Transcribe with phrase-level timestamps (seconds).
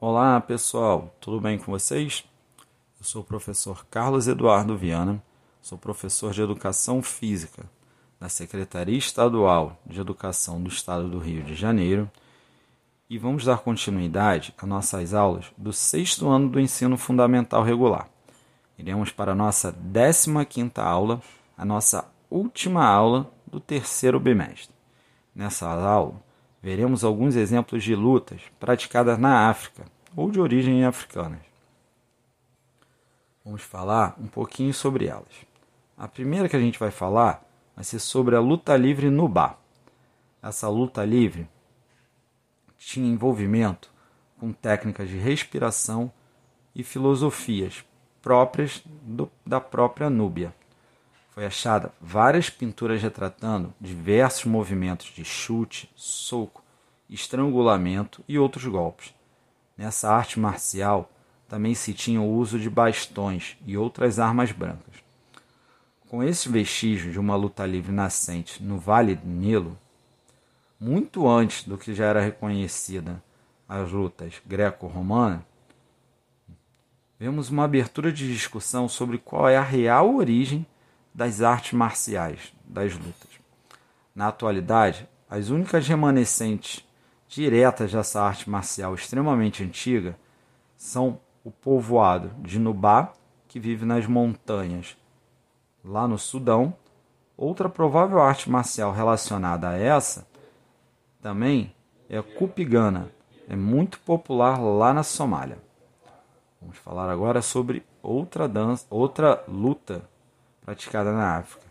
[0.00, 2.24] Olá pessoal, tudo bem com vocês?
[3.00, 5.20] Eu sou o professor Carlos Eduardo Viana,
[5.60, 7.68] sou professor de Educação Física
[8.20, 12.08] da Secretaria Estadual de Educação do Estado do Rio de Janeiro
[13.10, 18.08] e vamos dar continuidade às nossas aulas do sexto ano do ensino fundamental regular.
[18.78, 21.20] Iremos para a nossa 15 aula,
[21.56, 24.72] a nossa última aula do terceiro bimestre.
[25.34, 26.22] Nessa aula,
[26.62, 29.84] veremos alguns exemplos de lutas praticadas na África
[30.16, 31.40] ou de origem africana.
[33.44, 35.46] Vamos falar um pouquinho sobre elas.
[35.96, 37.44] A primeira que a gente vai falar
[37.74, 39.58] vai ser sobre a luta livre no bar.
[40.42, 41.48] Essa luta livre
[42.76, 43.90] tinha envolvimento
[44.38, 46.12] com técnicas de respiração
[46.74, 47.84] e filosofias
[48.22, 50.54] próprias do, da própria Núbia.
[51.38, 56.64] Foi achada várias pinturas retratando diversos movimentos de chute, soco,
[57.08, 59.14] estrangulamento e outros golpes.
[59.76, 61.08] Nessa arte marcial
[61.46, 64.96] também se tinha o uso de bastões e outras armas brancas.
[66.08, 69.78] Com esses vestígios de uma luta livre nascente no Vale do Nilo,
[70.80, 73.22] muito antes do que já era reconhecida
[73.68, 75.42] as lutas greco-romanas,
[77.16, 80.66] vemos uma abertura de discussão sobre qual é a real origem
[81.18, 83.40] das artes marciais, das lutas.
[84.14, 86.86] Na atualidade, as únicas remanescentes
[87.26, 90.16] diretas dessa arte marcial extremamente antiga
[90.76, 93.12] são o povoado de Nubá,
[93.48, 94.96] que vive nas montanhas
[95.84, 96.72] lá no Sudão.
[97.36, 100.24] Outra provável arte marcial relacionada a essa
[101.20, 101.74] também
[102.08, 103.10] é a Kupigana,
[103.48, 105.58] é muito popular lá na Somália.
[106.62, 110.08] Vamos falar agora sobre outra dança, outra luta
[110.68, 111.64] praticada na África,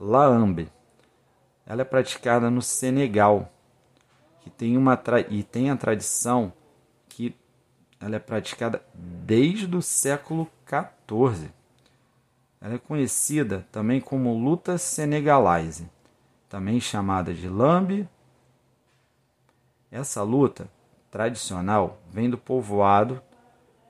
[0.00, 0.72] Laambe.
[1.66, 3.52] Ela é praticada no Senegal,
[4.40, 6.50] que tem uma e tem a tradição
[7.10, 7.36] que
[8.00, 11.50] ela é praticada desde o século XIV.
[12.58, 15.86] Ela é conhecida também como luta senegalese,
[16.48, 18.08] também chamada de lambe.
[19.90, 20.70] Essa luta
[21.10, 23.22] tradicional vem do povoado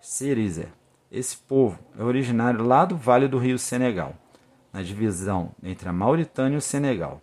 [0.01, 0.73] Serizer.
[1.13, 4.17] Esse povo é originário lá do Vale do Rio Senegal,
[4.73, 7.21] na divisão entre a Mauritânia e o Senegal.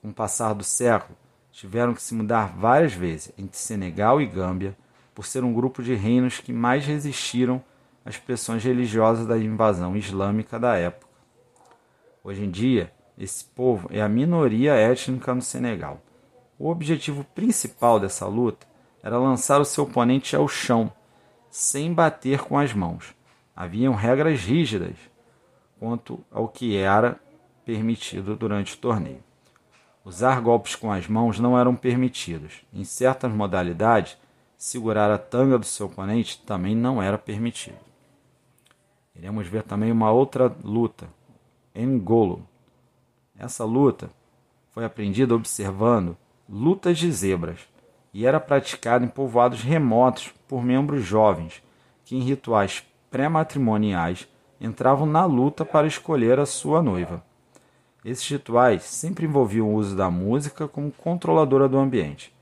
[0.00, 1.16] Com o passar do século,
[1.50, 4.76] tiveram que se mudar várias vezes entre Senegal e Gâmbia,
[5.14, 7.62] por ser um grupo de reinos que mais resistiram
[8.04, 11.06] às pressões religiosas da invasão islâmica da época.
[12.22, 16.02] Hoje em dia, esse povo é a minoria étnica no Senegal.
[16.58, 18.66] O objetivo principal dessa luta
[19.02, 20.92] era lançar o seu oponente ao chão,
[21.50, 23.14] sem bater com as mãos.
[23.54, 24.96] Haviam regras rígidas
[25.78, 27.20] quanto ao que era
[27.64, 29.22] permitido durante o torneio.
[30.04, 32.64] Usar golpes com as mãos não eram permitidos.
[32.72, 34.16] Em certas modalidades,
[34.56, 37.78] segurar a tanga do seu oponente também não era permitido.
[39.14, 41.08] Iremos ver também uma outra luta,
[41.74, 42.46] Engolo.
[43.36, 44.10] Essa luta
[44.70, 46.16] foi aprendida observando
[46.48, 47.60] lutas de zebras
[48.14, 51.62] e era praticada em povoados remotos por membros jovens
[52.04, 54.28] que, em rituais pré-matrimoniais,
[54.60, 57.22] entravam na luta para escolher a sua noiva.
[58.04, 62.32] Esses rituais sempre envolviam o uso da música como controladora do ambiente.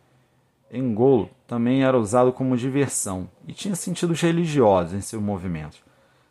[0.71, 5.83] Engolo também era usado como diversão e tinha sentidos religiosos em seus movimentos.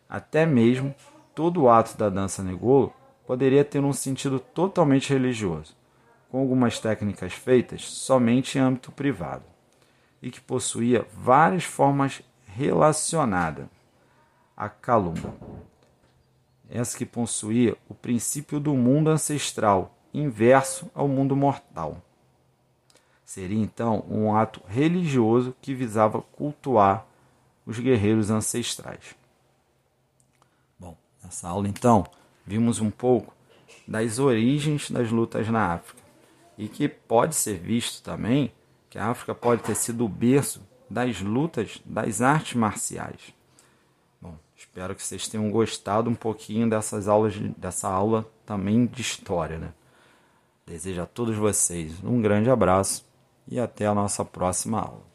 [0.08, 0.94] Até mesmo
[1.34, 2.94] todo o ato da dança Negolo
[3.26, 5.76] poderia ter um sentido totalmente religioso,
[6.30, 9.44] com algumas técnicas feitas somente em âmbito privado,
[10.22, 13.66] e que possuía várias formas relacionadas
[14.56, 15.34] à calumba
[16.70, 22.02] essa que possuía o princípio do mundo ancestral, inverso ao mundo mortal.
[23.26, 27.06] Seria então um ato religioso que visava cultuar
[27.66, 29.16] os guerreiros ancestrais.
[30.80, 32.06] Bom, nessa aula então
[32.46, 33.34] vimos um pouco
[33.88, 36.02] das origens das lutas na África
[36.58, 38.52] e que pode ser visto também
[38.90, 43.34] que a África pode ter sido o berço das lutas das artes marciais.
[44.64, 49.74] Espero que vocês tenham gostado um pouquinho dessas aulas, dessa aula também de história, né?
[50.66, 53.06] Desejo a todos vocês um grande abraço
[53.46, 55.13] e até a nossa próxima aula.